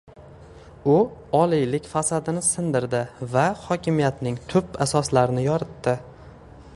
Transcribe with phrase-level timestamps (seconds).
[0.93, 0.95] u
[1.39, 3.03] “oliylik” fasadini sindirdi
[3.35, 5.97] va hokimiyatning “tub” asoslarini yoritdi